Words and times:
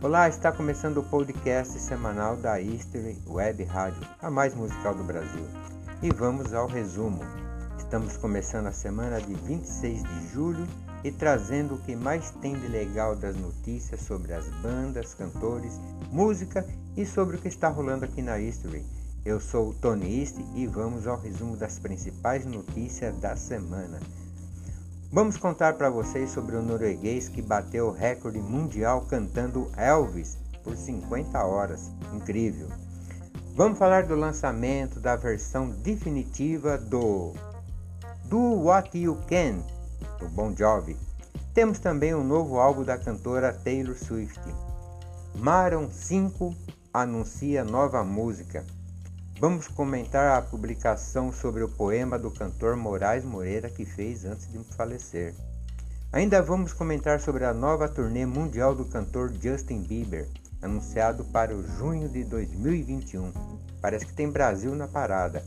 Olá, 0.00 0.28
está 0.28 0.52
começando 0.52 0.98
o 0.98 1.02
podcast 1.02 1.76
semanal 1.80 2.36
da 2.36 2.60
History 2.60 3.20
Web 3.26 3.64
Rádio, 3.64 4.06
a 4.22 4.30
mais 4.30 4.54
musical 4.54 4.94
do 4.94 5.02
Brasil. 5.02 5.44
E 6.00 6.08
vamos 6.10 6.54
ao 6.54 6.68
resumo. 6.68 7.18
Estamos 7.76 8.16
começando 8.16 8.68
a 8.68 8.72
semana 8.72 9.20
de 9.20 9.34
26 9.34 10.04
de 10.04 10.28
julho 10.28 10.64
e 11.02 11.10
trazendo 11.10 11.74
o 11.74 11.78
que 11.78 11.96
mais 11.96 12.30
tem 12.40 12.56
de 12.56 12.68
legal 12.68 13.16
das 13.16 13.34
notícias 13.34 14.00
sobre 14.02 14.32
as 14.34 14.46
bandas, 14.62 15.14
cantores, 15.14 15.80
música 16.12 16.64
e 16.96 17.04
sobre 17.04 17.36
o 17.36 17.40
que 17.40 17.48
está 17.48 17.68
rolando 17.68 18.04
aqui 18.04 18.22
na 18.22 18.38
History. 18.38 18.86
Eu 19.24 19.40
sou 19.40 19.70
o 19.70 19.74
Tony 19.74 20.20
East 20.20 20.36
e 20.54 20.64
vamos 20.68 21.08
ao 21.08 21.18
resumo 21.18 21.56
das 21.56 21.80
principais 21.80 22.46
notícias 22.46 23.18
da 23.18 23.34
semana. 23.34 23.98
Vamos 25.10 25.38
contar 25.38 25.72
para 25.72 25.88
vocês 25.88 26.30
sobre 26.30 26.54
o 26.54 26.62
norueguês 26.62 27.30
que 27.30 27.40
bateu 27.40 27.86
o 27.86 27.92
recorde 27.92 28.38
mundial 28.38 29.06
cantando 29.08 29.72
Elvis 29.74 30.36
por 30.62 30.76
50 30.76 31.42
horas. 31.46 31.90
Incrível! 32.12 32.68
Vamos 33.54 33.78
falar 33.78 34.04
do 34.04 34.14
lançamento 34.14 35.00
da 35.00 35.16
versão 35.16 35.70
definitiva 35.70 36.76
do 36.76 37.32
Do 38.26 38.38
What 38.64 38.98
You 38.98 39.16
Can 39.26 39.62
do 40.20 40.28
Bon 40.28 40.54
Jovi. 40.54 40.94
Temos 41.54 41.78
também 41.78 42.12
o 42.12 42.18
um 42.18 42.24
novo 42.24 42.58
álbum 42.58 42.84
da 42.84 42.98
cantora 42.98 43.50
Taylor 43.50 43.96
Swift. 43.96 44.38
Maron 45.36 45.88
5 45.90 46.54
anuncia 46.92 47.64
nova 47.64 48.04
música. 48.04 48.62
Vamos 49.40 49.68
comentar 49.68 50.36
a 50.36 50.42
publicação 50.42 51.30
sobre 51.30 51.62
o 51.62 51.68
poema 51.68 52.18
do 52.18 52.28
cantor 52.28 52.76
Moraes 52.76 53.24
Moreira 53.24 53.70
que 53.70 53.84
fez 53.84 54.24
antes 54.24 54.50
de 54.50 54.58
falecer. 54.74 55.32
Ainda 56.12 56.42
vamos 56.42 56.72
comentar 56.72 57.20
sobre 57.20 57.44
a 57.44 57.54
nova 57.54 57.88
turnê 57.88 58.26
mundial 58.26 58.74
do 58.74 58.84
cantor 58.86 59.32
Justin 59.40 59.82
Bieber, 59.82 60.26
anunciado 60.60 61.24
para 61.26 61.54
o 61.54 61.64
junho 61.64 62.08
de 62.08 62.24
2021. 62.24 63.32
Parece 63.80 64.06
que 64.06 64.12
tem 64.12 64.28
Brasil 64.28 64.74
na 64.74 64.88
parada. 64.88 65.44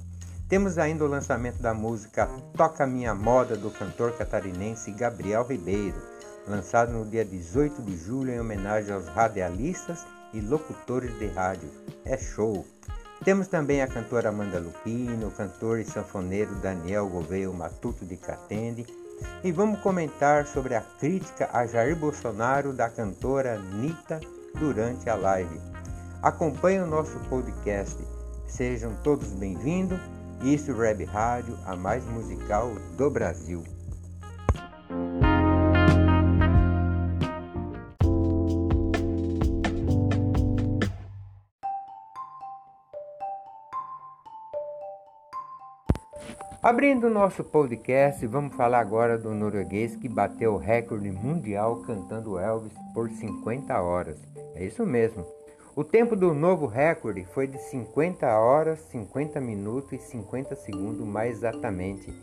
Temos 0.47 0.77
ainda 0.77 1.03
o 1.03 1.09
lançamento 1.09 1.61
da 1.61 1.73
música 1.73 2.27
Toca 2.55 2.87
Minha 2.87 3.13
Moda 3.13 3.57
do 3.57 3.69
cantor 3.71 4.13
catarinense 4.13 4.89
Gabriel 4.91 5.45
Ribeiro, 5.45 6.01
lançado 6.47 6.93
no 6.93 7.05
dia 7.05 7.25
18 7.25 7.81
de 7.81 7.97
julho 7.97 8.31
em 8.31 8.39
homenagem 8.39 8.93
aos 8.93 9.09
radialistas 9.09 10.05
e 10.33 10.39
locutores 10.39 11.13
de 11.19 11.27
rádio. 11.27 11.69
É 12.05 12.17
show! 12.17 12.65
Temos 13.23 13.47
também 13.47 13.83
a 13.83 13.87
cantora 13.87 14.29
Amanda 14.29 14.59
Lupino, 14.59 15.27
o 15.27 15.31
cantor 15.31 15.79
e 15.79 15.85
sanfoneiro 15.85 16.55
Daniel 16.55 17.07
Gouveia 17.07 17.51
Matuto 17.51 18.03
de 18.03 18.17
Catende 18.17 18.85
e 19.43 19.51
vamos 19.51 19.79
comentar 19.81 20.47
sobre 20.47 20.73
a 20.73 20.81
crítica 20.81 21.47
a 21.53 21.67
Jair 21.67 21.95
Bolsonaro 21.95 22.73
da 22.73 22.89
cantora 22.89 23.59
Nita 23.59 24.19
durante 24.57 25.07
a 25.07 25.15
live. 25.15 25.61
Acompanhe 26.23 26.79
o 26.79 26.87
nosso 26.87 27.19
podcast. 27.29 27.97
Sejam 28.47 28.95
todos 29.03 29.31
bem-vindos 29.33 29.99
isso 30.43 30.75
Web 30.75 31.05
Rádio, 31.05 31.55
a 31.65 31.75
mais 31.75 32.03
musical 32.05 32.71
do 32.97 33.09
Brasil. 33.11 33.63
Abrindo 46.61 47.07
o 47.07 47.09
nosso 47.09 47.43
podcast, 47.43 48.25
vamos 48.27 48.55
falar 48.55 48.79
agora 48.81 49.17
do 49.17 49.33
norueguês 49.33 49.95
que 49.95 50.07
bateu 50.07 50.53
o 50.53 50.57
recorde 50.57 51.09
mundial 51.11 51.77
cantando 51.77 52.37
Elvis 52.37 52.73
por 52.93 53.09
50 53.09 53.81
horas. 53.81 54.17
É 54.53 54.63
isso 54.63 54.85
mesmo. 54.85 55.25
O 55.75 55.83
tempo 55.83 56.15
do 56.15 56.33
novo 56.33 56.67
recorde 56.67 57.25
foi 57.25 57.47
de 57.47 57.57
50 57.57 58.27
horas, 58.37 58.79
50 58.91 59.41
minutos 59.41 59.93
e 59.93 59.97
50 59.97 60.55
segundos 60.55 61.07
mais 61.07 61.37
exatamente. 61.37 62.13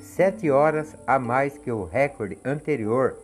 7 0.00 0.50
horas 0.50 0.96
a 1.06 1.18
mais 1.18 1.56
que 1.56 1.70
o 1.70 1.84
recorde 1.84 2.38
anterior, 2.44 3.16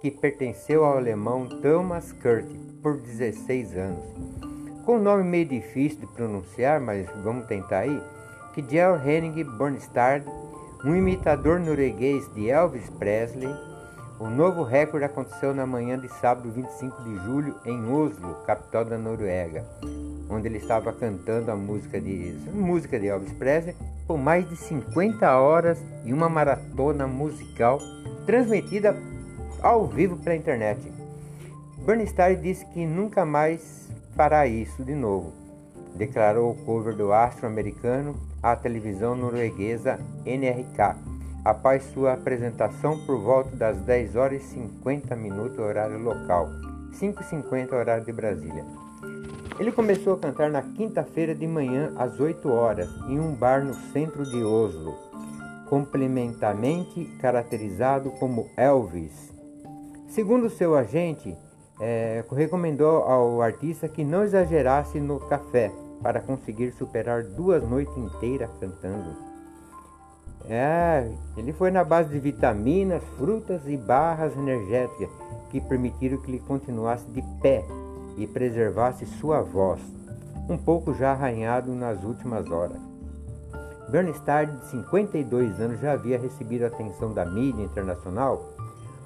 que 0.00 0.10
pertenceu 0.10 0.84
ao 0.84 0.98
alemão 0.98 1.48
Thomas 1.48 2.12
Kurt 2.12 2.46
por 2.82 2.96
16 2.98 3.76
anos. 3.76 4.04
Com 4.84 4.96
um 4.96 5.02
nome 5.02 5.24
meio 5.24 5.46
difícil 5.46 6.00
de 6.00 6.06
pronunciar, 6.08 6.80
mas 6.80 7.08
vamos 7.22 7.46
tentar 7.46 7.80
aí, 7.80 8.02
que 8.54 8.62
Kjell 8.62 8.96
Henning 8.96 9.44
Bernstad, 9.56 10.24
um 10.84 10.94
imitador 10.94 11.58
norueguês 11.58 12.28
de 12.34 12.50
Elvis 12.50 12.90
Presley, 12.90 13.48
o 14.18 14.28
novo 14.28 14.62
recorde 14.62 15.04
aconteceu 15.04 15.54
na 15.54 15.66
manhã 15.66 15.98
de 15.98 16.08
sábado 16.20 16.50
25 16.50 17.02
de 17.02 17.16
julho 17.24 17.56
em 17.64 17.90
Oslo, 17.90 18.34
capital 18.46 18.84
da 18.84 18.98
Noruega, 18.98 19.64
onde 20.28 20.48
ele 20.48 20.58
estava 20.58 20.92
cantando 20.92 21.50
a 21.50 21.56
música 21.56 22.00
de, 22.00 22.36
música 22.52 23.00
de 23.00 23.08
Elvis 23.08 23.32
Presley 23.32 23.74
por 24.06 24.18
mais 24.18 24.48
de 24.48 24.56
50 24.56 25.38
horas 25.38 25.78
e 26.04 26.12
uma 26.12 26.28
maratona 26.28 27.06
musical 27.06 27.80
transmitida 28.26 28.96
ao 29.62 29.86
vivo 29.86 30.16
pela 30.18 30.36
internet. 30.36 30.80
Bernstein 31.84 32.40
disse 32.40 32.64
que 32.66 32.86
nunca 32.86 33.24
mais 33.24 33.88
fará 34.14 34.46
isso 34.46 34.84
de 34.84 34.94
novo, 34.94 35.32
declarou 35.94 36.50
o 36.50 36.56
cover 36.64 36.94
do 36.94 37.12
astro 37.12 37.46
americano 37.46 38.16
à 38.42 38.56
televisão 38.56 39.14
norueguesa 39.14 39.98
NRK 40.24 41.12
após 41.44 41.82
sua 41.92 42.12
apresentação 42.12 42.98
por 43.04 43.18
volta 43.18 43.54
das 43.56 43.78
10 43.78 44.16
horas 44.16 44.42
e 44.42 44.46
50 44.46 45.16
minutos 45.16 45.58
horário 45.58 45.98
local, 45.98 46.48
5h50 47.00 47.72
horário 47.72 48.04
de 48.04 48.12
Brasília. 48.12 48.64
Ele 49.58 49.72
começou 49.72 50.14
a 50.14 50.18
cantar 50.18 50.50
na 50.50 50.62
quinta-feira 50.62 51.34
de 51.34 51.46
manhã 51.46 51.92
às 51.96 52.18
8 52.18 52.48
horas 52.48 52.88
em 53.08 53.18
um 53.18 53.34
bar 53.34 53.64
no 53.64 53.74
centro 53.74 54.24
de 54.24 54.42
Oslo, 54.42 54.94
complementamente 55.68 57.04
caracterizado 57.20 58.10
como 58.12 58.48
Elvis. 58.56 59.32
Segundo 60.08 60.48
seu 60.48 60.76
agente, 60.76 61.36
é, 61.80 62.24
recomendou 62.30 63.02
ao 63.02 63.42
artista 63.42 63.88
que 63.88 64.04
não 64.04 64.22
exagerasse 64.22 65.00
no 65.00 65.18
café 65.18 65.72
para 66.02 66.20
conseguir 66.20 66.72
superar 66.72 67.22
duas 67.22 67.62
noites 67.62 67.96
inteiras 67.96 68.50
cantando. 68.58 69.32
É, 70.48 71.08
ele 71.36 71.52
foi 71.52 71.70
na 71.70 71.84
base 71.84 72.08
de 72.10 72.18
vitaminas, 72.18 73.02
frutas 73.16 73.62
e 73.66 73.76
barras 73.76 74.36
energéticas 74.36 75.08
que 75.50 75.60
permitiram 75.60 76.18
que 76.18 76.30
ele 76.30 76.40
continuasse 76.40 77.06
de 77.06 77.22
pé 77.40 77.64
e 78.16 78.26
preservasse 78.26 79.06
sua 79.06 79.40
voz, 79.40 79.80
um 80.48 80.58
pouco 80.58 80.92
já 80.92 81.12
arranhado 81.12 81.72
nas 81.74 82.02
últimas 82.02 82.50
horas. 82.50 82.80
Bernstein, 83.88 84.56
de 84.56 84.66
52 84.70 85.60
anos, 85.60 85.80
já 85.80 85.92
havia 85.92 86.18
recebido 86.18 86.64
a 86.64 86.68
atenção 86.68 87.12
da 87.12 87.24
mídia 87.24 87.62
internacional 87.62 88.52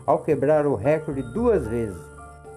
ao 0.07 0.21
quebrar 0.21 0.67
o 0.67 0.77
recorde 0.77 1.23
duas 1.23 1.67
vezes. 1.67 2.01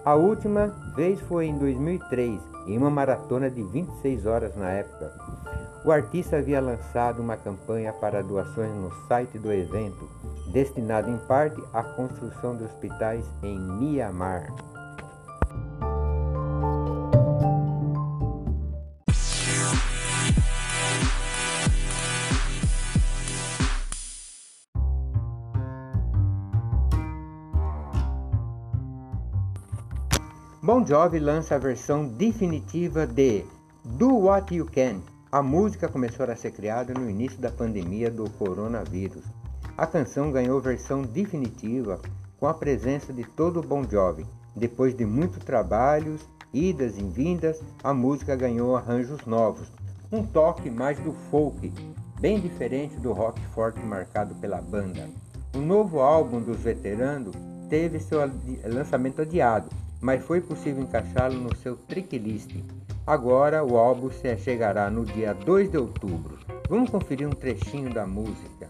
A 0.02 0.14
última 0.14 0.68
vez 0.96 1.20
foi 1.20 1.46
em 1.46 1.58
2003, 1.58 2.40
em 2.66 2.78
uma 2.78 2.88
maratona 2.88 3.50
de 3.50 3.62
26 3.62 4.24
horas 4.24 4.56
na 4.56 4.70
época. 4.70 5.12
O 5.84 5.92
artista 5.92 6.38
havia 6.38 6.58
lançado 6.58 7.20
uma 7.20 7.36
campanha 7.36 7.92
para 7.92 8.22
doações 8.22 8.74
no 8.74 8.90
site 9.06 9.38
do 9.38 9.52
evento, 9.52 10.08
destinado 10.52 11.10
em 11.10 11.18
parte 11.18 11.62
à 11.74 11.82
construção 11.82 12.56
de 12.56 12.64
hospitais 12.64 13.24
em 13.42 13.58
Mianmar. 13.58 14.54
Jovi 30.90 31.20
lança 31.20 31.54
a 31.54 31.58
versão 31.58 32.04
definitiva 32.04 33.06
de 33.06 33.44
Do 33.84 34.12
What 34.22 34.52
You 34.52 34.66
Can, 34.66 35.00
a 35.30 35.40
música 35.40 35.86
começou 35.86 36.26
a 36.26 36.34
ser 36.34 36.50
criada 36.50 36.92
no 36.92 37.08
início 37.08 37.40
da 37.40 37.48
pandemia 37.48 38.10
do 38.10 38.28
coronavírus. 38.30 39.22
A 39.78 39.86
canção 39.86 40.32
ganhou 40.32 40.60
versão 40.60 41.02
definitiva 41.02 42.00
com 42.40 42.48
a 42.48 42.54
presença 42.54 43.12
de 43.12 43.22
todo 43.22 43.60
o 43.60 43.62
Bon 43.62 43.84
Jovi. 43.88 44.26
Depois 44.56 44.92
de 44.92 45.06
muitos 45.06 45.44
trabalhos, 45.44 46.26
idas 46.52 46.98
e 46.98 47.04
vindas, 47.04 47.62
a 47.84 47.94
música 47.94 48.34
ganhou 48.34 48.76
arranjos 48.76 49.24
novos, 49.24 49.70
um 50.10 50.26
toque 50.26 50.68
mais 50.68 50.98
do 50.98 51.12
folk, 51.30 51.72
bem 52.20 52.40
diferente 52.40 52.96
do 52.96 53.12
rock 53.12 53.40
forte 53.54 53.78
marcado 53.78 54.34
pela 54.40 54.60
banda. 54.60 55.08
O 55.54 55.60
novo 55.60 56.00
álbum 56.00 56.40
dos 56.40 56.58
veteranos 56.58 57.36
teve 57.68 58.00
seu 58.00 58.18
lançamento 58.64 59.22
adiado, 59.22 59.68
mas 60.00 60.24
foi 60.24 60.40
possível 60.40 60.82
encaixá-lo 60.82 61.34
no 61.34 61.54
seu 61.56 61.76
tracklist. 61.76 62.50
Agora 63.06 63.64
o 63.64 63.76
álbum 63.76 64.10
chegará 64.38 64.90
no 64.90 65.04
dia 65.04 65.32
2 65.32 65.70
de 65.70 65.78
outubro. 65.78 66.38
Vamos 66.68 66.90
conferir 66.90 67.26
um 67.26 67.32
trechinho 67.32 67.92
da 67.92 68.06
música. 68.06 68.68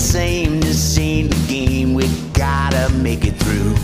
Same, 0.00 0.60
this 0.60 0.98
ain't 0.98 1.30
the 1.30 1.46
game. 1.46 1.94
We 1.94 2.08
gotta 2.32 2.88
make 2.94 3.24
it 3.26 3.36
through. 3.36 3.74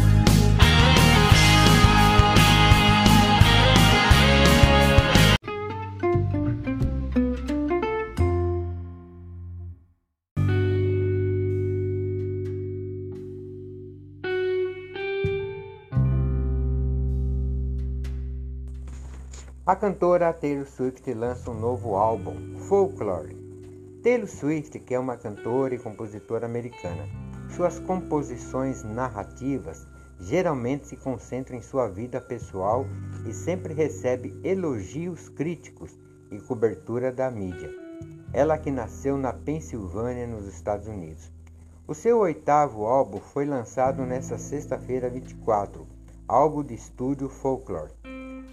A 19.68 19.74
cantora 19.74 20.32
Taylor 20.32 20.64
Swift 20.64 21.12
lança 21.12 21.50
um 21.50 21.60
novo 21.60 21.96
álbum, 21.96 22.56
Folklore. 22.68 23.45
Taylor 24.06 24.28
Swift, 24.28 24.78
que 24.78 24.94
é 24.94 25.00
uma 25.00 25.16
cantora 25.16 25.74
e 25.74 25.80
compositora 25.80 26.46
americana, 26.46 27.08
suas 27.56 27.80
composições 27.80 28.84
narrativas 28.84 29.84
geralmente 30.20 30.86
se 30.86 30.96
concentram 30.96 31.58
em 31.58 31.60
sua 31.60 31.88
vida 31.88 32.20
pessoal 32.20 32.86
e 33.28 33.32
sempre 33.32 33.74
recebe 33.74 34.40
elogios 34.44 35.28
críticos 35.28 35.98
e 36.30 36.38
cobertura 36.38 37.10
da 37.10 37.28
mídia. 37.32 37.68
Ela 38.32 38.56
que 38.56 38.70
nasceu 38.70 39.18
na 39.18 39.32
Pensilvânia, 39.32 40.24
nos 40.24 40.46
Estados 40.46 40.86
Unidos. 40.86 41.28
O 41.84 41.92
seu 41.92 42.20
oitavo 42.20 42.86
álbum 42.86 43.18
foi 43.18 43.44
lançado 43.44 44.04
nesta 44.04 44.38
sexta-feira 44.38 45.10
24, 45.10 45.84
álbum 46.28 46.62
de 46.62 46.74
estúdio 46.74 47.28
Folklore. 47.28 47.90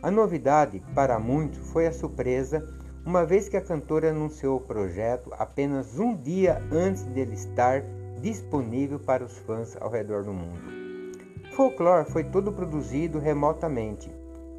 A 0.01 0.09
novidade, 0.09 0.81
para 0.95 1.19
muitos, 1.19 1.69
foi 1.69 1.85
a 1.85 1.93
surpresa, 1.93 2.67
uma 3.05 3.25
vez 3.25 3.49
que 3.49 3.57
a 3.57 3.61
cantora 3.61 4.09
anunciou 4.09 4.57
o 4.57 4.61
projeto 4.61 5.29
apenas 5.37 5.99
um 5.99 6.15
dia 6.15 6.61
antes 6.71 7.03
dele 7.03 7.33
estar 7.33 7.83
disponível 8.21 8.99
para 8.99 9.23
os 9.23 9.37
fãs 9.39 9.75
ao 9.79 9.89
redor 9.89 10.23
do 10.23 10.33
mundo. 10.33 10.61
Folklore 11.51 12.09
foi 12.09 12.23
todo 12.23 12.51
produzido 12.51 13.19
remotamente, 13.19 14.09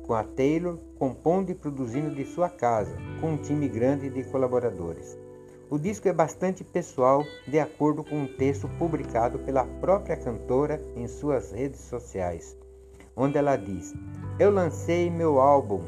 com 0.07 0.15
a 0.15 0.23
Taylor 0.23 0.79
compondo 0.99 1.51
e 1.51 1.55
produzindo 1.55 2.15
de 2.15 2.25
sua 2.25 2.49
casa, 2.49 2.97
com 3.21 3.33
um 3.33 3.37
time 3.37 3.69
grande 3.69 4.11
de 4.11 4.23
colaboradores. 4.25 5.19
O 5.71 5.79
disco 5.79 6.09
é 6.09 6.13
bastante 6.13 6.63
pessoal, 6.63 7.25
de 7.49 7.59
acordo 7.59 8.05
com 8.05 8.17
um 8.17 8.27
texto 8.27 8.69
publicado 8.79 9.39
pela 9.39 9.65
própria 9.65 10.17
cantora 10.17 10.81
em 10.95 11.09
suas 11.09 11.51
redes 11.51 11.81
sociais 11.81 12.57
onde 13.17 13.39
ela 13.39 13.57
diz: 13.57 13.95
Eu 14.39 14.51
lancei 14.51 15.11
meu 15.11 15.41
álbum 15.41 15.83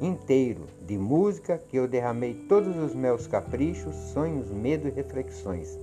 inteiro 0.00 0.66
de 0.86 0.96
música 0.96 1.58
que 1.58 1.76
eu 1.76 1.86
derramei 1.86 2.34
todos 2.48 2.76
os 2.76 2.94
meus 2.94 3.26
caprichos, 3.26 3.94
sonhos, 4.12 4.50
medos 4.50 4.88
e 4.88 4.90
reflexões. 4.90 5.78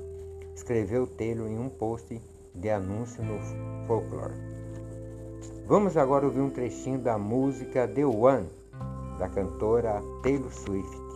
Escreveu 0.55 1.05
Taylor 1.05 1.47
em 1.47 1.59
um 1.59 1.69
post 1.69 2.19
de 2.55 2.69
anúncio 2.69 3.23
no 3.23 3.39
Folklore. 3.85 4.33
Vamos 5.67 5.95
agora 5.95 6.25
ouvir 6.25 6.39
um 6.39 6.49
trechinho 6.49 6.97
da 6.97 7.17
música 7.17 7.87
The 7.87 8.05
One, 8.05 8.47
da 9.19 9.29
cantora 9.29 10.01
Taylor 10.23 10.51
Swift. 10.51 11.06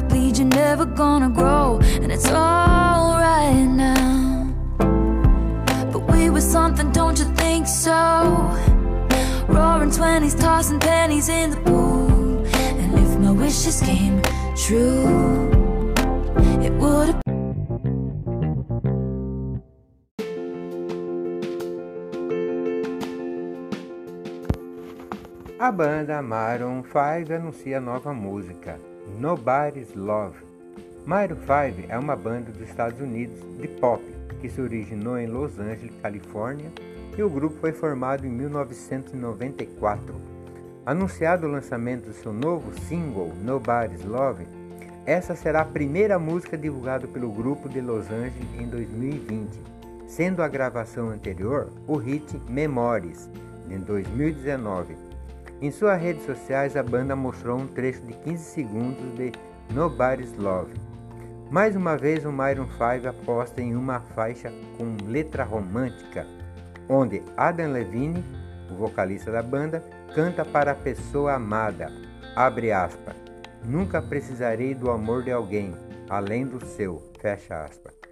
Never 0.00 0.14
bleed, 0.14 0.38
you're 0.38 0.46
never 0.48 0.84
gonna 0.84 1.28
grow. 1.28 1.78
And 2.02 2.12
it's 2.12 2.28
alright 2.28 3.68
now. 3.68 4.54
But 5.92 6.10
we 6.12 6.30
were 6.30 6.40
something, 6.40 6.90
don't 6.92 7.18
you 7.18 7.26
think 7.36 7.66
so? 7.66 7.90
Roaring 9.48 9.90
20s, 9.90 10.38
tossing 10.40 10.80
pennies 10.80 11.28
in 11.28 11.50
the 11.50 11.56
pool. 11.58 12.44
And 12.54 12.98
if 12.98 13.18
my 13.18 13.32
wishes 13.32 13.80
came 13.80 14.22
true, 14.56 15.50
it 16.62 16.72
would 16.72 17.08
have 17.08 17.20
A 25.62 25.70
banda 25.70 26.22
Maroon 26.22 26.82
5 26.82 27.34
anuncia 27.34 27.78
nova 27.80 28.14
música, 28.14 28.78
Nobody's 29.20 29.94
Love. 29.94 30.34
Maroon 31.04 31.36
5 31.36 31.90
é 31.90 31.98
uma 31.98 32.16
banda 32.16 32.50
dos 32.50 32.66
Estados 32.66 32.98
Unidos 33.02 33.38
de 33.60 33.68
pop 33.68 34.02
que 34.40 34.48
se 34.48 34.58
originou 34.62 35.18
em 35.18 35.26
Los 35.26 35.58
Angeles, 35.58 35.92
Califórnia, 36.00 36.72
e 37.18 37.22
o 37.22 37.28
grupo 37.28 37.58
foi 37.60 37.70
formado 37.70 38.26
em 38.26 38.30
1994. 38.30 40.14
Anunciado 40.86 41.46
o 41.46 41.50
lançamento 41.50 42.06
do 42.06 42.14
seu 42.14 42.32
novo 42.32 42.72
single, 42.88 43.30
Nobody's 43.44 44.06
Love, 44.06 44.46
essa 45.04 45.36
será 45.36 45.60
a 45.60 45.66
primeira 45.66 46.18
música 46.18 46.56
divulgada 46.56 47.06
pelo 47.06 47.30
grupo 47.30 47.68
de 47.68 47.82
Los 47.82 48.06
Angeles 48.10 48.48
em 48.58 48.68
2020, 48.68 49.50
sendo 50.08 50.42
a 50.42 50.48
gravação 50.48 51.10
anterior 51.10 51.68
o 51.86 51.96
hit 51.96 52.40
Memories, 52.48 53.28
em 53.68 53.80
2019 53.80 55.09
em 55.60 55.70
suas 55.70 56.00
redes 56.00 56.24
sociais, 56.24 56.76
a 56.76 56.82
banda 56.82 57.14
mostrou 57.14 57.58
um 57.58 57.66
trecho 57.66 58.00
de 58.02 58.14
15 58.14 58.42
segundos 58.42 59.14
de 59.16 59.30
Nobody's 59.74 60.34
Love. 60.38 60.72
Mais 61.50 61.76
uma 61.76 61.96
vez, 61.96 62.24
o 62.24 62.32
Myron 62.32 62.66
5 62.66 63.08
aposta 63.08 63.60
em 63.60 63.74
uma 63.74 64.00
faixa 64.00 64.50
com 64.78 64.96
letra 65.06 65.44
romântica, 65.44 66.26
onde 66.88 67.22
Adam 67.36 67.72
Levine, 67.72 68.24
o 68.70 68.74
vocalista 68.74 69.30
da 69.30 69.42
banda, 69.42 69.84
canta 70.14 70.44
para 70.44 70.72
a 70.72 70.76
pessoa 70.76 71.34
amada. 71.34 71.92
Abre 72.34 72.72
aspas. 72.72 73.16
Nunca 73.64 74.00
precisarei 74.00 74.74
do 74.74 74.90
amor 74.90 75.24
de 75.24 75.30
alguém, 75.30 75.74
além 76.08 76.46
do 76.46 76.64
seu. 76.64 77.02
Fecha 77.20 77.64
aspas. 77.64 78.09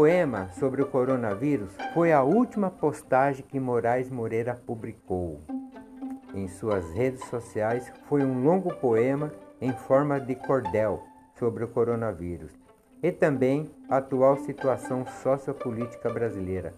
Poema 0.00 0.48
sobre 0.58 0.80
o 0.80 0.86
coronavírus 0.86 1.76
foi 1.92 2.10
a 2.10 2.22
última 2.22 2.70
postagem 2.70 3.44
que 3.46 3.60
Moraes 3.60 4.08
Moreira 4.08 4.54
publicou. 4.54 5.42
Em 6.34 6.48
suas 6.48 6.90
redes 6.92 7.22
sociais 7.26 7.92
foi 8.08 8.24
um 8.24 8.42
longo 8.42 8.74
poema 8.76 9.30
em 9.60 9.74
forma 9.74 10.18
de 10.18 10.34
cordel 10.34 11.02
sobre 11.38 11.64
o 11.64 11.68
coronavírus 11.68 12.50
e 13.02 13.12
também 13.12 13.70
a 13.90 13.98
atual 13.98 14.38
situação 14.38 15.04
sociopolítica 15.22 16.08
brasileira. 16.08 16.72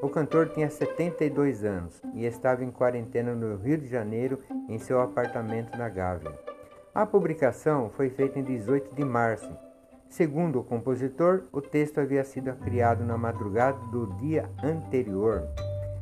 O 0.00 0.08
cantor 0.08 0.50
tinha 0.50 0.70
72 0.70 1.64
anos 1.64 2.00
e 2.14 2.26
estava 2.26 2.62
em 2.62 2.70
quarentena 2.70 3.34
no 3.34 3.56
Rio 3.56 3.78
de 3.78 3.88
Janeiro 3.88 4.38
em 4.68 4.78
seu 4.78 5.00
apartamento 5.00 5.76
na 5.76 5.88
Gávea. 5.88 6.32
A 6.94 7.04
publicação 7.04 7.90
foi 7.90 8.08
feita 8.08 8.38
em 8.38 8.44
18 8.44 8.94
de 8.94 9.04
março 9.04 9.50
Segundo 10.08 10.60
o 10.60 10.64
compositor, 10.64 11.44
o 11.52 11.60
texto 11.60 12.00
havia 12.00 12.24
sido 12.24 12.52
criado 12.56 13.04
na 13.04 13.18
madrugada 13.18 13.78
do 13.92 14.06
dia 14.14 14.48
anterior. 14.62 15.46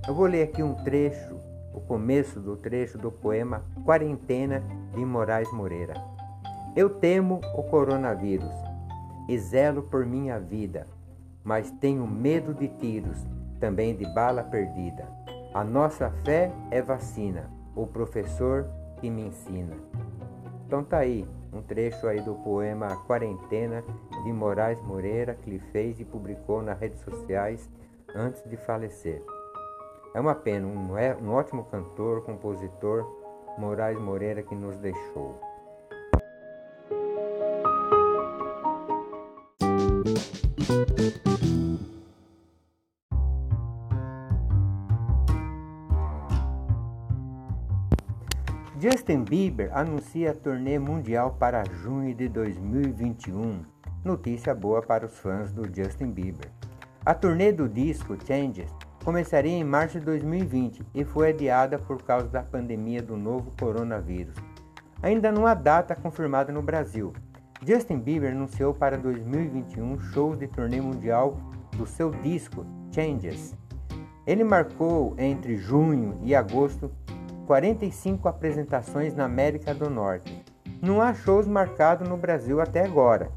Eu 0.06 0.14
vou 0.14 0.26
ler 0.26 0.44
aqui 0.44 0.62
um 0.62 0.74
trecho, 0.74 1.36
o 1.74 1.80
começo 1.80 2.38
do 2.40 2.56
trecho 2.56 2.96
do 2.96 3.10
poema 3.10 3.64
Quarentena 3.84 4.62
de 4.94 5.04
Moraes 5.04 5.52
Moreira. 5.52 5.94
Eu 6.76 6.88
temo 6.88 7.40
o 7.56 7.64
coronavírus 7.64 8.54
e 9.28 9.36
zelo 9.38 9.82
por 9.82 10.06
minha 10.06 10.38
vida, 10.38 10.86
mas 11.42 11.70
tenho 11.72 12.06
medo 12.06 12.54
de 12.54 12.68
tiros, 12.68 13.26
também 13.58 13.96
de 13.96 14.04
bala 14.14 14.44
perdida. 14.44 15.04
A 15.52 15.64
nossa 15.64 16.10
fé 16.24 16.52
é 16.70 16.80
vacina, 16.80 17.50
o 17.74 17.86
professor 17.86 18.68
que 19.00 19.10
me 19.10 19.22
ensina. 19.22 19.74
Então 20.64 20.84
tá 20.84 20.98
aí, 20.98 21.26
um 21.56 21.62
trecho 21.62 22.06
aí 22.06 22.20
do 22.20 22.34
poema 22.34 22.96
Quarentena 23.06 23.82
de 24.24 24.32
Moraes 24.32 24.80
Moreira 24.82 25.34
que 25.34 25.50
ele 25.50 25.58
fez 25.72 25.98
e 25.98 26.04
publicou 26.04 26.62
nas 26.62 26.78
redes 26.78 27.00
sociais 27.00 27.68
antes 28.14 28.42
de 28.48 28.56
falecer. 28.56 29.22
É 30.14 30.20
uma 30.20 30.34
pena, 30.34 30.66
um, 30.66 30.96
é 30.96 31.14
um 31.16 31.32
ótimo 31.32 31.64
cantor, 31.64 32.22
compositor, 32.22 33.04
Moraes 33.58 33.98
Moreira 33.98 34.42
que 34.42 34.54
nos 34.54 34.76
deixou. 34.78 35.45
Justin 49.06 49.22
Bieber 49.22 49.70
anuncia 49.72 50.32
a 50.32 50.34
turnê 50.34 50.80
mundial 50.80 51.36
para 51.38 51.62
junho 51.62 52.12
de 52.12 52.28
2021. 52.28 53.62
Notícia 54.04 54.52
boa 54.52 54.82
para 54.82 55.06
os 55.06 55.16
fãs 55.16 55.52
do 55.52 55.62
Justin 55.72 56.10
Bieber. 56.10 56.50
A 57.04 57.14
turnê 57.14 57.52
do 57.52 57.68
disco 57.68 58.16
Changes 58.26 58.68
começaria 59.04 59.52
em 59.52 59.62
março 59.62 60.00
de 60.00 60.04
2020 60.06 60.82
e 60.92 61.04
foi 61.04 61.28
adiada 61.28 61.78
por 61.78 62.02
causa 62.02 62.26
da 62.26 62.42
pandemia 62.42 63.00
do 63.00 63.16
novo 63.16 63.52
coronavírus. 63.60 64.34
Ainda 65.00 65.30
não 65.30 65.46
há 65.46 65.54
data 65.54 65.94
confirmada 65.94 66.52
no 66.52 66.60
Brasil. 66.60 67.12
Justin 67.64 68.00
Bieber 68.00 68.32
anunciou 68.32 68.74
para 68.74 68.98
2021 68.98 70.00
shows 70.00 70.36
de 70.36 70.48
turnê 70.48 70.80
mundial 70.80 71.38
do 71.76 71.86
seu 71.86 72.10
disco 72.10 72.66
Changes. 72.90 73.54
Ele 74.26 74.42
marcou 74.42 75.14
entre 75.16 75.56
junho 75.56 76.18
e 76.24 76.34
agosto 76.34 76.90
45 77.46 78.28
apresentações 78.28 79.14
na 79.14 79.24
América 79.24 79.72
do 79.72 79.88
Norte. 79.88 80.44
Não 80.82 81.00
há 81.00 81.14
shows 81.14 81.46
marcados 81.46 82.08
no 82.08 82.16
Brasil 82.16 82.60
até 82.60 82.84
agora. 82.84 83.30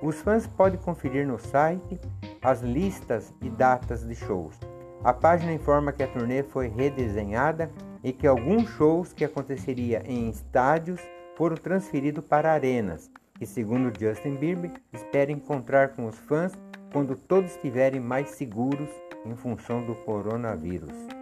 Os 0.00 0.20
fãs 0.20 0.46
podem 0.46 0.78
conferir 0.78 1.26
no 1.26 1.38
site 1.38 2.00
as 2.42 2.60
listas 2.60 3.34
e 3.42 3.50
datas 3.50 4.06
de 4.06 4.14
shows. 4.14 4.58
A 5.02 5.12
página 5.12 5.52
informa 5.52 5.92
que 5.92 6.02
a 6.02 6.06
turnê 6.06 6.42
foi 6.42 6.68
redesenhada 6.68 7.70
e 8.02 8.12
que 8.12 8.26
alguns 8.26 8.68
shows 8.70 9.12
que 9.12 9.24
aconteceria 9.24 10.02
em 10.06 10.30
estádios 10.30 11.00
foram 11.36 11.56
transferidos 11.56 12.24
para 12.24 12.52
arenas. 12.52 13.10
E 13.40 13.46
segundo 13.46 13.92
Justin 13.98 14.36
Bieber, 14.36 14.70
espera 14.92 15.32
encontrar 15.32 15.90
com 15.90 16.06
os 16.06 16.16
fãs 16.16 16.52
quando 16.92 17.16
todos 17.16 17.50
estiverem 17.50 18.00
mais 18.00 18.30
seguros 18.30 18.88
em 19.24 19.34
função 19.34 19.84
do 19.84 19.94
coronavírus. 19.94 21.15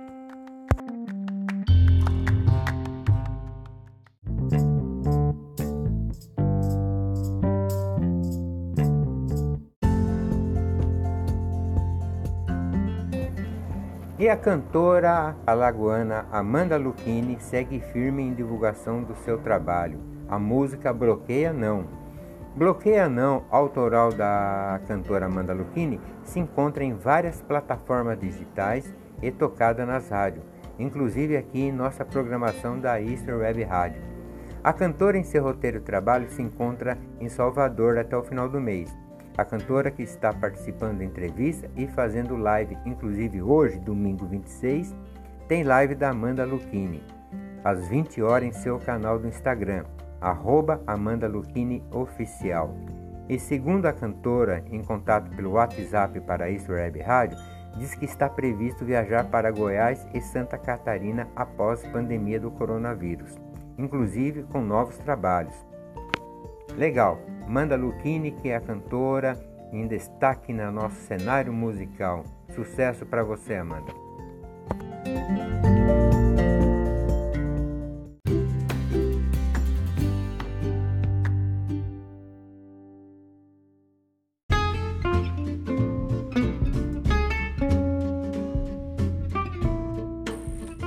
E 14.25 14.29
a 14.31 14.39
cantora 14.39 15.37
alagoana 15.47 16.25
Amanda 16.33 16.79
Lucchini 16.79 17.37
segue 17.39 17.79
firme 17.79 18.23
em 18.23 18.33
divulgação 18.33 19.03
do 19.03 19.15
seu 19.17 19.37
trabalho. 19.37 20.01
A 20.27 20.39
música 20.39 20.95
Bloqueia 20.95 21.53
Não. 21.53 21.85
Bloqueia 22.57 23.07
Não, 23.07 23.45
autoral 23.51 24.11
da 24.11 24.81
cantora 24.89 25.27
Amanda 25.27 25.53
Lucchini, 25.53 26.01
se 26.23 26.41
encontra 26.41 26.83
em 26.83 26.95
várias 26.95 27.43
plataformas 27.43 28.19
digitais 28.19 28.95
e 29.21 29.31
tocada 29.31 29.85
nas 29.85 30.09
rádios, 30.09 30.47
inclusive 30.79 31.37
aqui 31.37 31.61
em 31.61 31.71
nossa 31.71 32.03
programação 32.03 32.81
da 32.81 32.99
Easter 32.99 33.37
Web 33.37 33.63
Rádio. 33.63 34.01
A 34.65 34.73
cantora 34.73 35.19
em 35.19 35.23
seu 35.23 35.43
roteiro 35.43 35.83
trabalho 35.83 36.31
se 36.31 36.41
encontra 36.41 36.97
em 37.21 37.29
Salvador 37.29 37.99
até 37.99 38.17
o 38.17 38.23
final 38.23 38.49
do 38.49 38.59
mês 38.59 38.91
a 39.37 39.45
cantora 39.45 39.91
que 39.91 40.03
está 40.03 40.33
participando 40.33 40.99
da 40.99 41.05
entrevista 41.05 41.69
e 41.77 41.87
fazendo 41.89 42.37
live, 42.37 42.79
inclusive 42.87 43.43
hoje, 43.43 43.79
domingo 43.81 44.27
26, 44.27 44.95
tem 45.49 45.65
live 45.65 45.95
da 45.95 46.11
Amanda 46.11 46.45
Lucchini, 46.45 47.03
às 47.65 47.89
20 47.89 48.23
horas 48.23 48.49
em 48.49 48.53
seu 48.53 48.79
canal 48.79 49.19
do 49.19 49.27
Instagram, 49.27 49.85
arroba 50.21 50.81
Amanda 50.87 51.27
Lucchini 51.27 51.83
Oficial. 51.91 52.75
E 53.29 53.39
segundo 53.39 53.87
a 53.87 53.93
cantora, 53.93 54.65
em 54.71 54.83
contato 54.83 55.31
pelo 55.35 55.53
WhatsApp 55.53 56.21
para 56.21 56.49
isso 56.49 56.73
Web 56.73 57.01
Rádio, 57.01 57.39
diz 57.77 57.95
que 57.95 58.05
está 58.05 58.29
previsto 58.29 58.85
viajar 58.85 59.25
para 59.25 59.51
Goiás 59.51 60.07
e 60.15 60.21
Santa 60.21 60.57
Catarina 60.57 61.29
após 61.35 61.85
pandemia 61.87 62.39
do 62.39 62.51
coronavírus, 62.51 63.35
inclusive 63.77 64.45
com 64.45 64.61
novos 64.61 64.97
trabalhos. 64.99 65.55
Legal! 66.77 67.21
Manda 67.47 67.77
Lucchini, 67.77 68.33
que 68.33 68.49
é 68.49 68.57
a 68.57 68.61
cantora 68.61 69.39
em 69.73 69.87
destaque 69.87 70.53
no 70.53 70.73
nosso 70.73 70.97
cenário 71.03 71.53
musical. 71.53 72.25
Sucesso 72.53 73.07
para 73.07 73.23
você, 73.23 73.55
Amanda. 73.55 73.93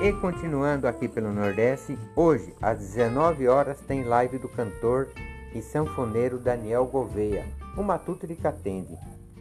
E 0.01 0.13
continuando 0.21 0.87
aqui 0.87 1.07
pelo 1.07 1.31
Nordeste, 1.31 1.97
hoje 2.15 2.53
às 2.61 2.79
19 2.79 3.47
horas 3.47 3.79
tem 3.81 4.03
live 4.03 4.37
do 4.37 4.49
cantor 4.49 5.07
e 5.57 5.61
sanfoneiro 5.61 6.37
Daniel 6.37 6.85
Gouveia, 6.85 7.45
o 7.75 7.81
matuto 7.81 8.27
de 8.27 8.35
Catende. 8.35 8.97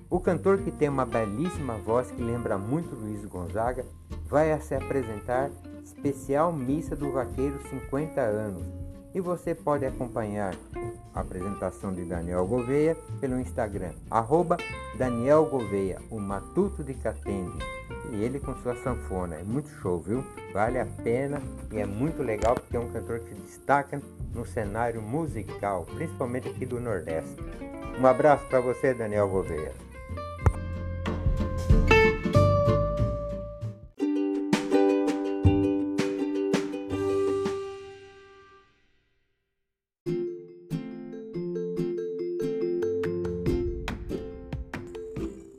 O 0.08 0.18
cantor, 0.18 0.58
que 0.58 0.70
tem 0.70 0.88
uma 0.88 1.04
belíssima 1.04 1.74
voz 1.74 2.10
que 2.10 2.22
lembra 2.22 2.56
muito 2.56 2.94
Luiz 2.94 3.24
Gonzaga, 3.24 3.84
vai 4.26 4.58
se 4.60 4.74
apresentar 4.74 5.50
especial 5.84 6.52
Missa 6.52 6.96
do 6.96 7.12
Vaqueiro 7.12 7.60
50 7.68 8.20
anos. 8.20 8.64
E 9.14 9.20
você 9.20 9.54
pode 9.54 9.84
acompanhar 9.84 10.54
a 11.14 11.20
apresentação 11.20 11.92
de 11.92 12.04
Daniel 12.04 12.46
Gouveia 12.46 12.96
pelo 13.20 13.40
Instagram, 13.40 13.92
arroba 14.10 14.56
Daniel 14.96 15.46
Gouveia, 15.46 15.98
o 16.10 16.18
matuto 16.18 16.84
de 16.84 16.94
Catende. 16.94 17.75
E 18.12 18.22
ele 18.22 18.40
com 18.40 18.54
sua 18.56 18.74
sanfona, 18.76 19.36
é 19.36 19.42
muito 19.42 19.68
show, 19.80 20.00
viu? 20.00 20.24
Vale 20.52 20.78
a 20.78 20.86
pena 20.86 21.42
e 21.72 21.78
é 21.78 21.86
muito 21.86 22.22
legal 22.22 22.54
porque 22.54 22.76
é 22.76 22.80
um 22.80 22.90
cantor 22.90 23.20
que 23.20 23.34
se 23.34 23.40
destaca 23.42 24.00
no 24.34 24.46
cenário 24.46 25.02
musical, 25.02 25.86
principalmente 25.94 26.48
aqui 26.48 26.64
do 26.64 26.80
Nordeste. 26.80 27.36
Um 27.98 28.06
abraço 28.06 28.44
para 28.46 28.60
você, 28.60 28.92
Daniel 28.94 29.28
Gouveia. 29.28 29.72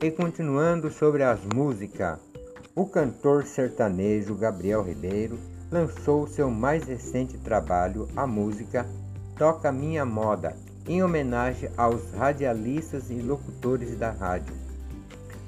E 0.00 0.10
continuando 0.12 0.90
sobre 0.90 1.24
as 1.24 1.44
músicas, 1.44 2.20
o 2.78 2.86
cantor 2.86 3.44
sertanejo 3.44 4.36
Gabriel 4.36 4.84
Ribeiro 4.84 5.36
lançou 5.68 6.28
seu 6.28 6.48
mais 6.48 6.84
recente 6.84 7.36
trabalho, 7.36 8.08
a 8.14 8.24
música 8.24 8.86
Toca 9.36 9.72
Minha 9.72 10.04
Moda, 10.04 10.54
em 10.86 11.02
homenagem 11.02 11.68
aos 11.76 12.12
radialistas 12.12 13.10
e 13.10 13.14
locutores 13.14 13.98
da 13.98 14.12
rádio. 14.12 14.54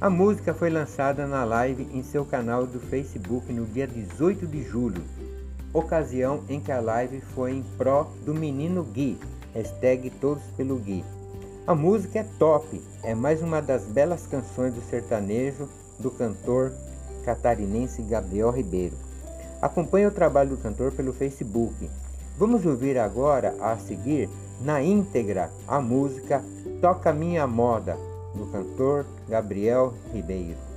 A 0.00 0.10
música 0.10 0.52
foi 0.52 0.70
lançada 0.70 1.24
na 1.24 1.44
live 1.44 1.88
em 1.92 2.02
seu 2.02 2.24
canal 2.24 2.66
do 2.66 2.80
Facebook 2.80 3.52
no 3.52 3.64
dia 3.64 3.86
18 3.86 4.44
de 4.48 4.64
julho, 4.64 5.04
ocasião 5.72 6.42
em 6.48 6.58
que 6.58 6.72
a 6.72 6.80
live 6.80 7.20
foi 7.20 7.52
em 7.52 7.62
pró 7.78 8.10
do 8.26 8.34
menino 8.34 8.82
Gui, 8.82 9.16
hashtag 9.54 10.10
Todos 10.20 10.42
pelo 10.56 10.80
Gui. 10.80 11.04
A 11.64 11.76
música 11.76 12.18
é 12.18 12.26
top, 12.40 12.82
é 13.04 13.14
mais 13.14 13.40
uma 13.40 13.62
das 13.62 13.84
belas 13.84 14.26
canções 14.26 14.74
do 14.74 14.80
sertanejo 14.80 15.68
do 16.00 16.10
cantor 16.10 16.72
catarinense 17.24 18.02
Gabriel 18.02 18.50
Ribeiro. 18.50 18.96
Acompanhe 19.60 20.06
o 20.06 20.10
trabalho 20.10 20.50
do 20.50 20.56
cantor 20.56 20.92
pelo 20.92 21.12
Facebook. 21.12 21.90
Vamos 22.38 22.64
ouvir 22.64 22.98
agora, 22.98 23.54
a 23.60 23.76
seguir, 23.76 24.28
na 24.60 24.82
íntegra, 24.82 25.50
a 25.68 25.80
música 25.80 26.42
Toca 26.80 27.12
Minha 27.12 27.46
Moda, 27.46 27.96
do 28.34 28.46
cantor 28.46 29.04
Gabriel 29.28 29.92
Ribeiro. 30.12 30.69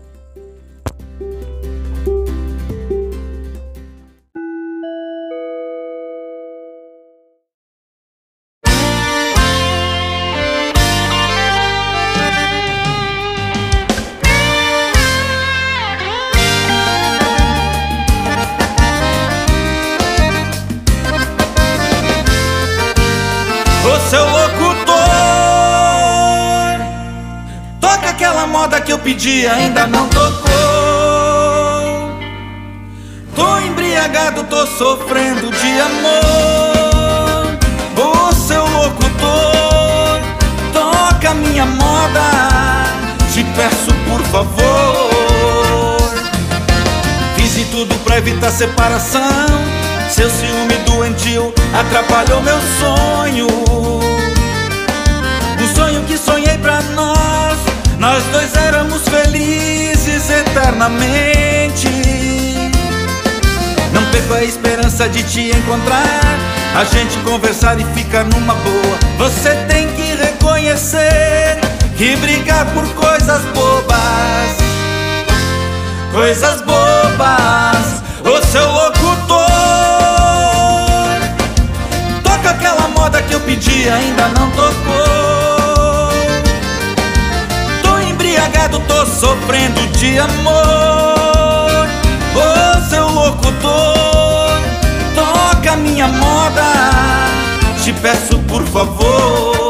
Pedi 29.24 29.48
ainda 29.48 29.88
não 29.88 30.08
tocou. 30.10 30.52
Tô 33.34 33.60
embriagado, 33.60 34.44
tô 34.44 34.68
sofrendo 34.68 35.50
de 35.50 35.80
amor. 35.80 37.58
Ô 37.96 38.34
seu 38.34 38.66
locutor, 38.68 40.20
toca 40.74 41.34
minha 41.36 41.66
moda. 41.66 42.22
Te 43.34 43.44
peço 43.56 43.94
por 44.10 44.22
favor. 44.24 46.02
Fiz 47.38 47.68
tudo 47.72 47.96
pra 48.04 48.18
evitar 48.18 48.52
separação. 48.52 49.48
Seu 50.10 50.30
ciúme 50.30 50.76
do 50.86 50.92
doentio 50.94 51.54
atrapalhou 51.74 52.42
meu 52.42 52.60
sonho. 52.80 53.48
Um 55.60 55.76
sonho 55.76 56.04
que 56.04 56.18
sonhei 56.18 56.58
pra 56.58 56.82
nós, 56.96 57.18
nós 58.04 58.22
dois 58.34 58.54
éramos 58.58 59.02
felizes 59.08 60.30
eternamente. 60.30 61.88
Não 63.94 64.04
perco 64.12 64.34
a 64.34 64.44
esperança 64.44 65.08
de 65.08 65.24
te 65.24 65.56
encontrar, 65.58 66.22
a 66.76 66.84
gente 66.84 67.18
conversar 67.20 67.80
e 67.80 67.86
ficar 67.94 68.26
numa 68.26 68.56
boa. 68.56 68.98
Você 69.20 69.56
tem 69.70 69.88
que 69.94 70.16
reconhecer 70.16 71.62
que 71.96 72.18
brigar 72.18 72.66
por 72.74 72.86
coisas 72.90 73.42
bobas, 73.56 74.58
coisas 76.12 76.62
bobas. 76.62 78.04
O 78.26 78.46
seu 78.52 78.70
locutor 78.70 79.40
toca 82.22 82.50
aquela 82.50 82.90
moda 82.90 83.22
que 83.22 83.34
eu 83.34 83.40
pedi, 83.40 83.90
ainda 83.90 84.28
não 84.28 84.52
tocou. 84.52 85.03
Sofrendo 89.06 89.86
de 89.98 90.20
amor. 90.20 91.88
O 92.36 92.90
seu 92.90 93.08
locutor. 93.08 94.62
Toca 95.16 95.76
minha 95.78 96.08
moda, 96.08 96.64
te 97.84 97.94
peço 97.94 98.40
por 98.48 98.64
favor. 98.66 99.64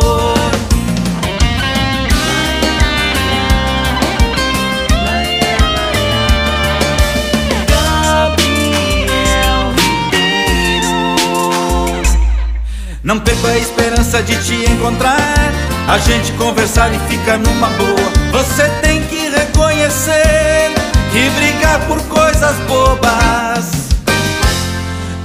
Não 13.03 13.19
perco 13.19 13.47
a 13.47 13.57
esperança 13.57 14.23
de 14.23 14.35
te 14.43 14.71
encontrar. 14.71 15.51
A 15.87 15.97
gente 15.97 16.31
conversar 16.33 16.89
e 16.93 16.99
ficar 17.09 17.37
numa 17.37 17.67
boa. 17.71 18.13
Você 18.31 18.63
tem 18.81 19.03
que 19.03 19.22
reconhecer 19.53 20.73
Que 21.11 21.29
brigar 21.29 21.79
por 21.87 22.01
coisas 22.03 22.55
bobas. 22.67 23.71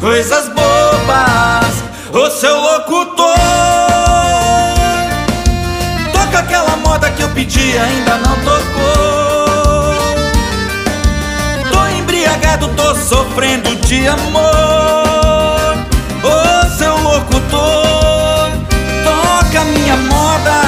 Coisas 0.01 0.49
bobas 0.49 1.83
O 2.13 2.31
seu 2.31 2.57
locutor. 2.61 3.35
Toca 6.13 6.39
aquela 6.41 6.77
moda 6.77 7.11
que 7.11 7.23
eu 7.23 7.29
pedi 7.31 7.77
ainda 7.79 8.17
não 8.19 8.37
tocou. 8.41 9.89
Tô 11.73 11.87
embriagado, 11.99 12.69
tô 12.69 12.95
sofrendo 12.95 13.75
de 13.77 14.09
amor. 14.09 14.89
Locutor, 17.19 18.51
toca 19.05 19.65
minha 19.65 19.97
moda. 19.97 20.61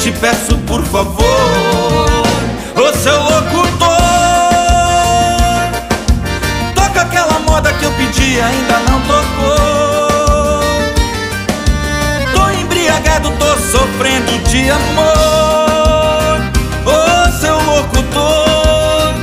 Te 0.00 0.12
peço 0.12 0.56
por 0.66 0.82
favor, 0.84 2.07
ainda 8.40 8.78
não 8.90 9.00
tocou. 9.02 10.68
Tô 12.34 12.50
embriagado, 12.60 13.30
tô 13.38 13.56
sofrendo 13.58 14.38
de 14.48 14.70
amor. 14.70 16.40
Ô 16.84 17.30
seu 17.40 17.56
locutor, 17.62 19.14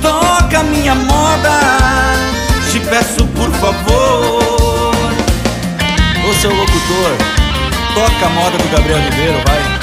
toca 0.00 0.62
minha 0.62 0.94
moda. 0.94 1.60
Te 2.70 2.80
peço 2.80 3.26
por 3.28 3.50
favor 3.52 4.44
seu 6.44 6.54
locutor. 6.54 7.16
Toca 7.94 8.26
a 8.26 8.28
moda 8.28 8.58
do 8.58 8.68
Gabriel 8.68 9.00
Ribeiro, 9.00 9.40
vai. 9.46 9.73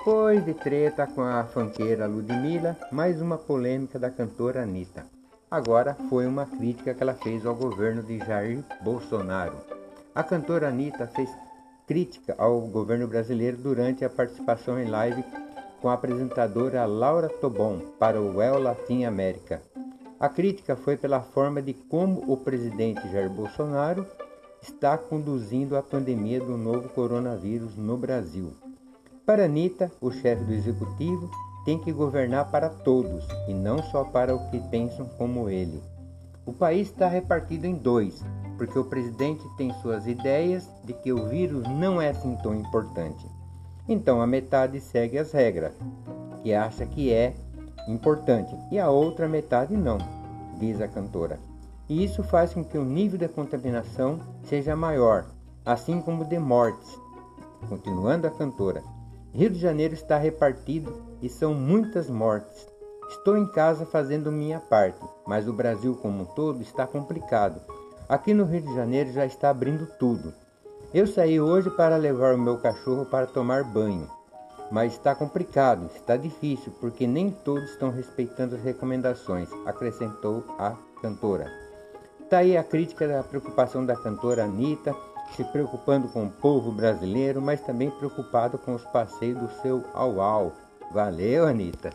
Depois 0.00 0.42
de 0.46 0.54
treta 0.54 1.06
com 1.06 1.20
a 1.20 1.44
fanqueira 1.44 2.06
Ludmilla, 2.06 2.74
mais 2.90 3.20
uma 3.20 3.36
polêmica 3.36 3.98
da 3.98 4.08
cantora 4.08 4.62
Anitta. 4.62 5.04
Agora 5.50 5.94
foi 6.08 6.26
uma 6.26 6.46
crítica 6.46 6.94
que 6.94 7.02
ela 7.02 7.12
fez 7.12 7.44
ao 7.44 7.54
governo 7.54 8.02
de 8.02 8.16
Jair 8.20 8.64
Bolsonaro. 8.80 9.58
A 10.14 10.22
cantora 10.22 10.68
Anitta 10.68 11.06
fez 11.06 11.28
crítica 11.86 12.34
ao 12.38 12.62
governo 12.62 13.06
brasileiro 13.06 13.58
durante 13.58 14.02
a 14.02 14.08
participação 14.08 14.80
em 14.80 14.88
live 14.88 15.22
com 15.82 15.90
a 15.90 15.92
apresentadora 15.92 16.86
Laura 16.86 17.28
Tobon 17.28 17.80
para 17.98 18.18
o 18.18 18.38
Well 18.38 18.58
Latin 18.58 19.04
América. 19.04 19.60
A 20.18 20.30
crítica 20.30 20.76
foi 20.76 20.96
pela 20.96 21.20
forma 21.20 21.60
de 21.60 21.74
como 21.74 22.24
o 22.26 22.38
presidente 22.38 23.06
Jair 23.12 23.28
Bolsonaro 23.28 24.06
está 24.62 24.96
conduzindo 24.96 25.76
a 25.76 25.82
pandemia 25.82 26.40
do 26.40 26.56
novo 26.56 26.88
coronavírus 26.88 27.76
no 27.76 27.98
Brasil. 27.98 28.50
Para 29.26 29.44
Anitta, 29.44 29.92
o 30.00 30.10
chefe 30.10 30.42
do 30.44 30.52
executivo 30.52 31.30
tem 31.64 31.78
que 31.78 31.92
governar 31.92 32.50
para 32.50 32.68
todos 32.68 33.24
e 33.46 33.54
não 33.54 33.82
só 33.82 34.02
para 34.02 34.34
o 34.34 34.50
que 34.50 34.58
pensam 34.68 35.06
como 35.18 35.48
ele. 35.48 35.80
O 36.46 36.52
país 36.52 36.88
está 36.88 37.06
repartido 37.06 37.66
em 37.66 37.74
dois, 37.74 38.24
porque 38.56 38.78
o 38.78 38.84
presidente 38.84 39.44
tem 39.56 39.72
suas 39.74 40.06
ideias 40.06 40.68
de 40.84 40.94
que 40.94 41.12
o 41.12 41.28
vírus 41.28 41.62
não 41.68 42.00
é 42.00 42.08
assim 42.08 42.34
tão 42.42 42.54
importante. 42.54 43.26
Então 43.88 44.20
a 44.20 44.26
metade 44.26 44.80
segue 44.80 45.18
as 45.18 45.32
regras, 45.32 45.74
que 46.42 46.54
acha 46.54 46.86
que 46.86 47.12
é 47.12 47.34
importante, 47.86 48.56
e 48.72 48.78
a 48.78 48.90
outra 48.90 49.28
metade 49.28 49.76
não, 49.76 49.98
diz 50.58 50.80
a 50.80 50.88
cantora. 50.88 51.38
E 51.88 52.02
isso 52.02 52.22
faz 52.22 52.54
com 52.54 52.64
que 52.64 52.78
o 52.78 52.84
nível 52.84 53.18
de 53.18 53.28
contaminação 53.28 54.18
seja 54.44 54.74
maior, 54.74 55.26
assim 55.64 56.00
como 56.00 56.24
de 56.24 56.38
mortes. 56.38 56.98
Continuando 57.68 58.26
a 58.26 58.30
cantora, 58.30 58.82
Rio 59.32 59.48
de 59.48 59.60
Janeiro 59.60 59.94
está 59.94 60.18
repartido 60.18 60.92
e 61.22 61.28
são 61.28 61.54
muitas 61.54 62.10
mortes. 62.10 62.66
Estou 63.08 63.36
em 63.36 63.46
casa 63.46 63.86
fazendo 63.86 64.32
minha 64.32 64.58
parte, 64.58 65.00
mas 65.24 65.46
o 65.46 65.52
Brasil 65.52 65.94
como 66.02 66.22
um 66.22 66.24
todo 66.24 66.60
está 66.62 66.84
complicado. 66.84 67.60
Aqui 68.08 68.34
no 68.34 68.44
Rio 68.44 68.62
de 68.62 68.74
Janeiro 68.74 69.12
já 69.12 69.24
está 69.24 69.50
abrindo 69.50 69.86
tudo. 69.98 70.34
Eu 70.92 71.06
saí 71.06 71.40
hoje 71.40 71.70
para 71.70 71.96
levar 71.96 72.34
o 72.34 72.38
meu 72.38 72.58
cachorro 72.58 73.06
para 73.06 73.24
tomar 73.24 73.62
banho, 73.62 74.10
mas 74.68 74.94
está 74.94 75.14
complicado, 75.14 75.88
está 75.94 76.16
difícil 76.16 76.72
porque 76.80 77.06
nem 77.06 77.30
todos 77.30 77.70
estão 77.70 77.90
respeitando 77.90 78.56
as 78.56 78.62
recomendações, 78.64 79.48
acrescentou 79.64 80.42
a 80.58 80.74
cantora. 81.00 81.46
Está 82.20 82.38
aí 82.38 82.56
a 82.56 82.64
crítica 82.64 83.06
da 83.06 83.22
preocupação 83.22 83.86
da 83.86 83.94
cantora 83.94 84.44
Anitta 84.44 84.92
se 85.36 85.44
preocupando 85.44 86.08
com 86.08 86.24
o 86.24 86.30
povo 86.30 86.72
brasileiro, 86.72 87.40
mas 87.40 87.60
também 87.60 87.90
preocupado 87.90 88.58
com 88.58 88.74
os 88.74 88.84
passeios 88.86 89.38
do 89.38 89.50
seu 89.62 89.84
au-au. 89.94 90.52
Valeu, 90.92 91.46
Anitta! 91.46 91.90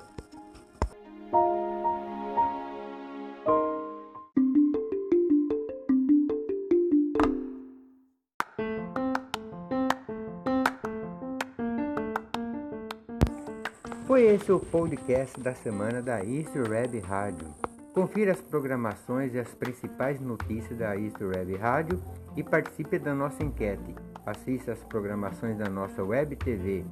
Foi 14.07 14.23
esse 14.23 14.49
o 14.51 14.59
podcast 14.59 15.37
da 15.41 15.53
semana 15.53 16.01
da 16.01 16.23
East 16.23 16.55
Red 16.55 16.99
Rádio. 16.99 17.53
Confira 17.95 18.33
as 18.33 18.41
programações 18.41 19.33
e 19.33 19.39
as 19.39 19.47
principais 19.55 20.19
notícias 20.19 20.77
da 20.77 20.97
East 20.97 21.15
Web 21.21 21.55
Rádio 21.55 21.97
e 22.35 22.43
participe 22.43 22.99
da 22.99 23.15
nossa 23.15 23.41
enquete. 23.41 23.95
Assista 24.25 24.73
as 24.73 24.83
programações 24.83 25.57
da 25.57 25.69
nossa 25.69 26.03
Web 26.03 26.35
TV. 26.35 26.83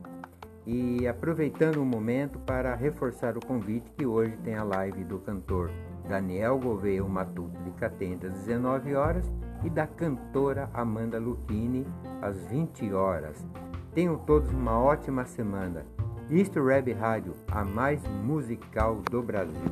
E 0.66 1.06
aproveitando 1.06 1.82
o 1.82 1.86
momento 1.86 2.40
para 2.40 2.74
reforçar 2.74 3.36
o 3.36 3.46
convite 3.46 3.92
que 3.98 4.06
hoje 4.06 4.38
tem 4.46 4.56
a 4.56 4.64
live 4.64 5.04
do 5.04 5.20
cantor 5.20 5.70
Daniel 6.08 6.58
Gouveia 6.58 7.04
Matuto 7.04 7.62
de 7.66 7.72
Catenda 7.72 8.28
às 8.28 8.46
19 8.46 8.96
horas 8.96 9.30
e 9.62 9.70
da 9.70 9.86
cantora 9.86 10.70
Amanda 10.74 11.20
Lucchini 11.20 11.86
às 12.22 12.46
20 12.46 12.94
horas. 12.94 13.46
Tenham 13.94 14.18
todos 14.20 14.50
uma 14.54 14.80
ótima 14.80 15.26
semana. 15.26 15.86
Isto 16.30 16.62
Web 16.62 16.94
Rádio, 16.94 17.34
a 17.52 17.66
mais 17.66 18.02
musical 18.08 19.02
do 19.12 19.22
Brasil. 19.22 19.70